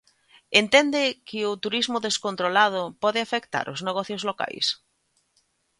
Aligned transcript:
¿Entende 0.61 1.03
que 1.27 1.39
o 1.51 1.59
turismo 1.63 1.97
descontrolado 2.07 2.81
pode 3.03 3.19
afectar 3.21 3.65
os 3.73 3.83
negocios 3.87 4.25
locais? 4.29 4.65